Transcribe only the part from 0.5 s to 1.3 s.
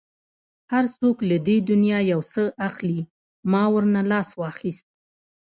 هر څوک